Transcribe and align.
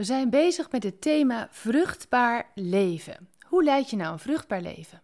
We 0.00 0.06
zijn 0.06 0.30
bezig 0.30 0.70
met 0.70 0.82
het 0.82 1.00
thema 1.00 1.48
vruchtbaar 1.50 2.50
leven. 2.54 3.28
Hoe 3.46 3.64
leid 3.64 3.90
je 3.90 3.96
nou 3.96 4.12
een 4.12 4.18
vruchtbaar 4.18 4.60
leven? 4.60 5.02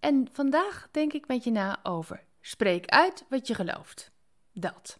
En 0.00 0.28
vandaag 0.32 0.88
denk 0.90 1.12
ik 1.12 1.26
met 1.26 1.44
je 1.44 1.50
na 1.50 1.78
over 1.82 2.24
spreek 2.40 2.86
uit 2.86 3.24
wat 3.28 3.46
je 3.46 3.54
gelooft. 3.54 4.10
Dat. 4.52 4.98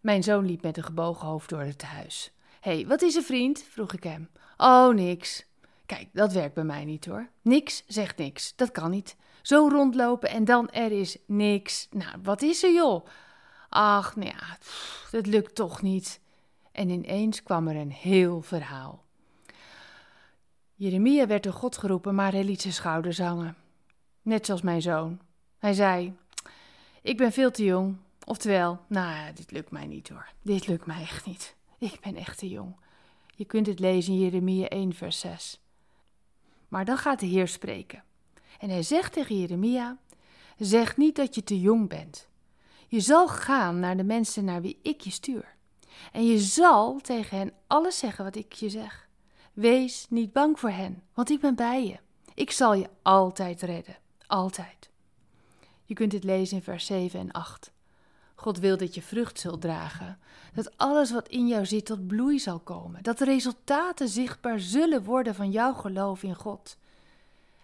Mijn 0.00 0.22
zoon 0.22 0.46
liep 0.46 0.62
met 0.62 0.76
een 0.76 0.84
gebogen 0.84 1.26
hoofd 1.26 1.48
door 1.48 1.60
het 1.60 1.82
huis. 1.82 2.32
Hé, 2.60 2.74
hey, 2.74 2.86
wat 2.86 3.02
is 3.02 3.16
er 3.16 3.22
vriend? 3.22 3.62
vroeg 3.62 3.92
ik 3.92 4.02
hem. 4.02 4.30
Oh, 4.56 4.94
niks. 4.94 5.44
Kijk, 5.86 6.08
dat 6.12 6.32
werkt 6.32 6.54
bij 6.54 6.64
mij 6.64 6.84
niet 6.84 7.06
hoor. 7.06 7.28
Niks 7.42 7.84
zegt 7.86 8.16
niks. 8.16 8.56
Dat 8.56 8.70
kan 8.70 8.90
niet. 8.90 9.16
Zo 9.42 9.68
rondlopen 9.72 10.30
en 10.30 10.44
dan 10.44 10.70
er 10.70 10.92
is 10.92 11.16
niks. 11.26 11.88
Nou, 11.90 12.16
wat 12.22 12.42
is 12.42 12.62
er 12.62 12.72
joh? 12.72 13.06
Ach, 13.68 14.16
nou 14.16 14.28
ja, 14.28 14.58
dat 15.10 15.26
lukt 15.26 15.54
toch 15.54 15.82
niet. 15.82 16.20
En 16.72 16.88
ineens 16.88 17.42
kwam 17.42 17.68
er 17.68 17.76
een 17.76 17.92
heel 17.92 18.42
verhaal. 18.42 19.04
Jeremia 20.74 21.26
werd 21.26 21.42
door 21.42 21.52
God 21.52 21.76
geroepen, 21.76 22.14
maar 22.14 22.32
hij 22.32 22.44
liet 22.44 22.60
zijn 22.60 22.72
schouders 22.72 23.18
hangen. 23.18 23.56
Net 24.22 24.46
zoals 24.46 24.62
mijn 24.62 24.82
zoon. 24.82 25.20
Hij 25.58 25.72
zei: 25.72 26.16
Ik 27.02 27.16
ben 27.16 27.32
veel 27.32 27.50
te 27.50 27.64
jong. 27.64 27.96
Oftewel, 28.24 28.80
nou, 28.86 29.32
dit 29.32 29.50
lukt 29.50 29.70
mij 29.70 29.86
niet 29.86 30.08
hoor. 30.08 30.26
Dit 30.42 30.66
lukt 30.66 30.86
mij 30.86 31.00
echt 31.00 31.26
niet. 31.26 31.56
Ik 31.78 32.00
ben 32.00 32.16
echt 32.16 32.38
te 32.38 32.48
jong. 32.48 32.76
Je 33.34 33.44
kunt 33.44 33.66
het 33.66 33.78
lezen 33.78 34.12
in 34.12 34.18
Jeremia 34.18 34.68
1, 34.68 34.94
vers 34.94 35.20
6. 35.20 35.60
Maar 36.68 36.84
dan 36.84 36.96
gaat 36.96 37.20
de 37.20 37.26
Heer 37.26 37.48
spreken. 37.48 38.04
En 38.58 38.70
hij 38.70 38.82
zegt 38.82 39.12
tegen 39.12 39.40
Jeremia: 39.40 39.98
Zeg 40.58 40.96
niet 40.96 41.16
dat 41.16 41.34
je 41.34 41.44
te 41.44 41.60
jong 41.60 41.88
bent. 41.88 42.28
Je 42.88 43.00
zal 43.00 43.28
gaan 43.28 43.78
naar 43.78 43.96
de 43.96 44.04
mensen 44.04 44.44
naar 44.44 44.60
wie 44.60 44.78
ik 44.82 45.00
je 45.00 45.10
stuur. 45.10 45.54
En 46.12 46.26
je 46.26 46.38
zal 46.38 47.00
tegen 47.00 47.38
hen 47.38 47.52
alles 47.66 47.98
zeggen 47.98 48.24
wat 48.24 48.36
ik 48.36 48.52
je 48.52 48.70
zeg. 48.70 49.08
Wees 49.52 50.06
niet 50.08 50.32
bang 50.32 50.58
voor 50.58 50.70
hen, 50.70 51.02
want 51.14 51.30
ik 51.30 51.40
ben 51.40 51.54
bij 51.54 51.86
je. 51.86 51.96
Ik 52.34 52.50
zal 52.50 52.74
je 52.74 52.88
altijd 53.02 53.62
redden. 53.62 53.96
Altijd. 54.26 54.90
Je 55.84 55.94
kunt 55.94 56.10
dit 56.10 56.24
lezen 56.24 56.56
in 56.56 56.62
vers 56.62 56.86
7 56.86 57.20
en 57.20 57.30
8. 57.30 57.72
God 58.34 58.58
wil 58.58 58.76
dat 58.76 58.94
je 58.94 59.02
vrucht 59.02 59.40
zult 59.40 59.60
dragen, 59.60 60.18
dat 60.54 60.76
alles 60.76 61.10
wat 61.12 61.28
in 61.28 61.48
jou 61.48 61.66
zit 61.66 61.86
tot 61.86 62.06
bloei 62.06 62.38
zal 62.38 62.58
komen, 62.58 63.02
dat 63.02 63.18
de 63.18 63.24
resultaten 63.24 64.08
zichtbaar 64.08 64.60
zullen 64.60 65.04
worden 65.04 65.34
van 65.34 65.50
jouw 65.50 65.72
geloof 65.72 66.22
in 66.22 66.34
God. 66.34 66.76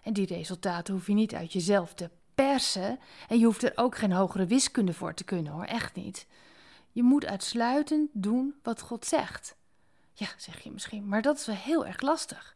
En 0.01 0.13
die 0.13 0.25
resultaten 0.25 0.93
hoef 0.93 1.07
je 1.07 1.13
niet 1.13 1.33
uit 1.33 1.53
jezelf 1.53 1.93
te 1.93 2.09
persen 2.35 2.99
en 3.27 3.39
je 3.39 3.45
hoeft 3.45 3.63
er 3.63 3.71
ook 3.75 3.97
geen 3.97 4.11
hogere 4.11 4.45
wiskunde 4.45 4.93
voor 4.93 5.13
te 5.13 5.23
kunnen 5.23 5.51
hoor, 5.51 5.63
echt 5.63 5.95
niet. 5.95 6.27
Je 6.97 7.03
moet 7.03 7.25
uitsluitend 7.25 8.09
doen 8.13 8.55
wat 8.63 8.81
God 8.81 9.05
zegt. 9.05 9.55
Ja, 10.13 10.27
zeg 10.37 10.59
je 10.59 10.71
misschien, 10.71 11.07
maar 11.07 11.21
dat 11.21 11.37
is 11.37 11.45
wel 11.45 11.55
heel 11.55 11.85
erg 11.85 12.01
lastig. 12.01 12.55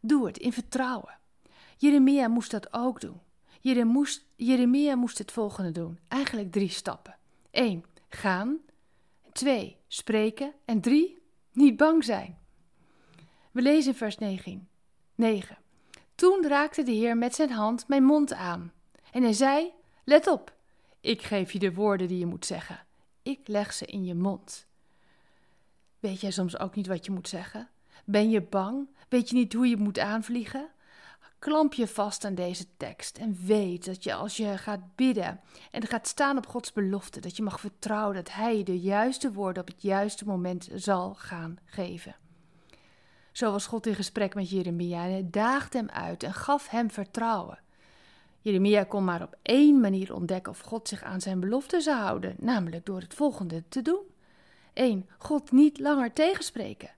Doe 0.00 0.26
het 0.26 0.38
in 0.38 0.52
vertrouwen. 0.52 1.18
Jeremia 1.76 2.28
moest 2.28 2.50
dat 2.50 2.72
ook 2.72 3.00
doen. 3.00 3.20
Jeremia 4.36 4.96
moest 4.96 5.18
het 5.18 5.32
volgende 5.32 5.72
doen. 5.72 5.98
Eigenlijk 6.08 6.52
drie 6.52 6.68
stappen. 6.68 7.16
1. 7.50 7.84
Gaan. 8.08 8.58
2. 9.32 9.76
Spreken. 9.86 10.52
En 10.64 10.80
3. 10.80 11.18
Niet 11.52 11.76
bang 11.76 12.04
zijn. 12.04 12.38
We 13.50 13.62
lezen 13.62 13.92
in 13.92 13.98
vers 13.98 14.18
9. 14.18 14.68
9. 15.14 15.58
Toen 16.14 16.46
raakte 16.46 16.82
de 16.82 16.92
Heer 16.92 17.16
met 17.16 17.34
zijn 17.34 17.50
hand 17.50 17.88
mijn 17.88 18.04
mond 18.04 18.32
aan. 18.32 18.72
En 19.12 19.22
hij 19.22 19.32
zei: 19.32 19.72
Let 20.04 20.26
op, 20.26 20.54
ik 21.00 21.22
geef 21.22 21.52
je 21.52 21.58
de 21.58 21.74
woorden 21.74 22.08
die 22.08 22.18
je 22.18 22.26
moet 22.26 22.46
zeggen. 22.46 22.86
Ik 23.28 23.48
leg 23.48 23.72
ze 23.72 23.86
in 23.86 24.04
je 24.04 24.14
mond. 24.14 24.66
Weet 25.98 26.20
jij 26.20 26.30
soms 26.30 26.58
ook 26.58 26.74
niet 26.74 26.86
wat 26.86 27.04
je 27.04 27.12
moet 27.12 27.28
zeggen? 27.28 27.68
Ben 28.04 28.30
je 28.30 28.42
bang? 28.42 28.88
Weet 29.08 29.28
je 29.28 29.34
niet 29.34 29.52
hoe 29.52 29.68
je 29.68 29.76
moet 29.76 29.98
aanvliegen? 29.98 30.68
Klamp 31.38 31.74
je 31.74 31.88
vast 31.88 32.24
aan 32.24 32.34
deze 32.34 32.66
tekst 32.76 33.18
en 33.18 33.38
weet 33.44 33.84
dat 33.84 34.04
je 34.04 34.14
als 34.14 34.36
je 34.36 34.58
gaat 34.58 34.94
bidden 34.96 35.40
en 35.70 35.86
gaat 35.86 36.06
staan 36.08 36.36
op 36.36 36.46
Gods 36.46 36.72
belofte, 36.72 37.20
dat 37.20 37.36
je 37.36 37.42
mag 37.42 37.60
vertrouwen 37.60 38.14
dat 38.14 38.32
Hij 38.32 38.62
de 38.62 38.80
juiste 38.80 39.32
woorden 39.32 39.62
op 39.62 39.68
het 39.68 39.82
juiste 39.82 40.24
moment 40.24 40.68
zal 40.74 41.14
gaan 41.14 41.58
geven. 41.64 42.16
Zo 43.32 43.50
was 43.50 43.66
God 43.66 43.86
in 43.86 43.94
gesprek 43.94 44.34
met 44.34 44.50
Jeremia 44.50 45.04
en 45.04 45.10
hij 45.10 45.28
daagde 45.30 45.78
hem 45.78 45.88
uit 45.88 46.22
en 46.22 46.34
gaf 46.34 46.68
hem 46.68 46.90
vertrouwen. 46.90 47.58
Jeremia 48.40 48.84
kon 48.84 49.04
maar 49.04 49.22
op 49.22 49.36
één 49.42 49.80
manier 49.80 50.14
ontdekken 50.14 50.52
of 50.52 50.60
God 50.60 50.88
zich 50.88 51.02
aan 51.02 51.20
zijn 51.20 51.40
belofte 51.40 51.80
zou 51.80 51.98
houden, 51.98 52.36
namelijk 52.38 52.86
door 52.86 53.00
het 53.00 53.14
volgende 53.14 53.64
te 53.68 53.82
doen. 53.82 54.02
1. 54.72 55.08
God 55.18 55.52
niet 55.52 55.78
langer 55.78 56.12
tegenspreken. 56.12 56.90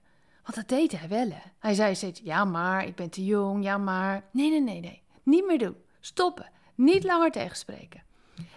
Want 0.43 0.55
dat 0.55 0.67
deed 0.67 0.99
hij 0.99 1.09
wel, 1.09 1.29
hè. 1.29 1.49
Hij 1.59 1.73
zei 1.73 1.95
steeds, 1.95 2.21
ja 2.23 2.45
maar, 2.45 2.85
ik 2.85 2.95
ben 2.95 3.09
te 3.09 3.25
jong, 3.25 3.63
ja 3.63 3.77
maar. 3.77 4.23
Nee, 4.31 4.49
nee, 4.49 4.61
nee, 4.61 4.79
nee. 4.79 5.01
Niet 5.23 5.45
meer 5.45 5.57
doen. 5.59 5.75
Stoppen. 5.99 6.51
Niet 6.75 7.03
langer 7.03 7.31
tegenspreken. 7.31 8.03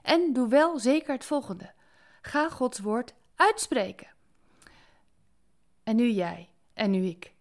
En 0.02 0.32
doe 0.32 0.48
wel 0.48 0.78
zeker 0.78 1.12
het 1.12 1.24
volgende. 1.24 1.72
Ga 2.22 2.48
Gods 2.48 2.78
woord 2.78 3.14
uitspreken. 3.34 4.08
En 5.82 5.96
nu 5.96 6.10
jij, 6.10 6.48
en 6.74 6.90
nu 6.90 7.04
ik. 7.04 7.32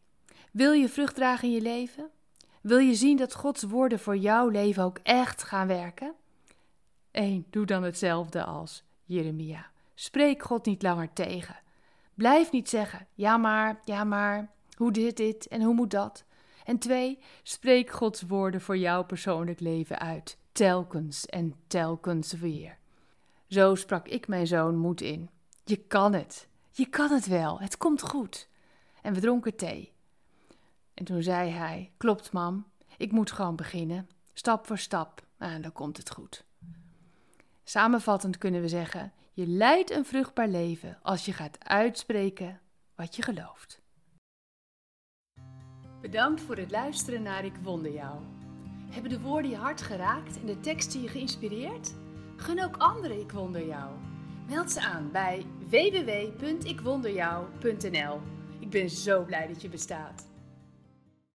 Wil 0.51 0.71
je 0.71 0.89
vrucht 0.89 1.15
dragen 1.15 1.47
in 1.47 1.53
je 1.53 1.61
leven? 1.61 2.09
Wil 2.63 2.78
je 2.78 2.96
zien 2.96 3.18
dat 3.18 3.34
Gods 3.34 3.63
woorden 3.63 4.00
voor 4.00 4.18
jouw 4.18 4.47
leven 4.47 4.84
ook 4.84 5.00
echt 5.03 5.44
gaan 5.44 5.68
werken? 5.68 6.13
1. 7.12 7.46
Doe 7.50 7.66
dan 7.66 7.84
hetzelfde 7.84 8.44
als 8.44 8.84
Jeremia. 9.03 9.66
Spreek 9.96 10.44
God 10.44 10.66
niet 10.66 10.81
langer 10.81 11.13
tegen. 11.13 11.59
Blijf 12.13 12.52
niet 12.52 12.69
zeggen: 12.69 13.07
ja 13.13 13.38
maar, 13.38 13.79
ja 13.84 14.03
maar, 14.03 14.52
hoe 14.78 14.91
dit 14.91 15.18
dit 15.18 15.47
en 15.47 15.62
hoe 15.62 15.73
moet 15.73 15.91
dat? 15.91 16.23
En 16.66 16.78
twee, 16.78 17.19
spreek 17.41 17.90
Gods 17.90 18.22
woorden 18.22 18.62
voor 18.62 18.78
jouw 18.78 19.03
persoonlijk 19.03 19.59
leven 19.59 20.00
uit, 20.00 20.38
telkens 20.52 21.25
en 21.25 21.56
telkens 21.68 22.34
weer. 22.34 22.78
Zo 23.47 23.75
sprak 23.75 24.07
ik 24.07 24.28
mijn 24.28 24.47
zoon 24.47 24.75
moed 24.75 25.02
in. 25.02 25.29
Je 25.63 25.78
kan 25.78 26.13
het, 26.13 26.47
je 26.72 26.85
kan 26.85 27.12
het 27.12 27.28
wel, 27.28 27.59
het 27.59 27.78
komt 27.78 28.02
goed. 28.02 28.47
En 29.02 29.13
we 29.13 29.19
dronken 29.19 29.56
thee. 29.56 29.92
En 30.93 31.05
toen 31.05 31.23
zei 31.23 31.49
hij: 31.49 31.91
Klopt, 31.97 32.31
mam, 32.31 32.65
ik 32.97 33.11
moet 33.11 33.31
gewoon 33.31 33.55
beginnen, 33.55 34.09
stap 34.33 34.65
voor 34.65 34.77
stap, 34.77 35.25
en 35.37 35.61
dan 35.61 35.71
komt 35.71 35.97
het 35.97 36.11
goed. 36.11 36.45
Samenvattend 37.63 38.37
kunnen 38.37 38.61
we 38.61 38.67
zeggen: 38.67 39.13
je 39.33 39.47
leidt 39.47 39.91
een 39.91 40.05
vruchtbaar 40.05 40.47
leven 40.47 40.97
als 41.01 41.25
je 41.25 41.33
gaat 41.33 41.65
uitspreken 41.65 42.59
wat 42.95 43.15
je 43.15 43.21
gelooft. 43.21 43.81
Bedankt 46.01 46.41
voor 46.41 46.57
het 46.57 46.71
luisteren 46.71 47.21
naar 47.21 47.45
Ik 47.45 47.55
Wonder 47.61 47.93
Jou. 47.93 48.19
Hebben 48.89 49.11
de 49.11 49.19
woorden 49.19 49.51
je 49.51 49.57
hart 49.57 49.81
geraakt 49.81 50.39
en 50.39 50.45
de 50.45 50.59
teksten 50.59 51.01
je 51.01 51.07
geïnspireerd? 51.07 51.93
Gun 52.35 52.63
ook 52.63 52.77
anderen 52.77 53.19
Ik 53.19 53.31
Wonder 53.31 53.65
Jou. 53.65 53.91
Meld 54.47 54.71
ze 54.71 54.81
aan 54.81 55.11
bij 55.11 55.45
www.ikwonderjou.nl. 55.69 58.21
Ik 58.59 58.69
ben 58.69 58.89
zo 58.89 59.23
blij 59.23 59.47
dat 59.47 59.61
je 59.61 59.69
bestaat. 59.69 60.31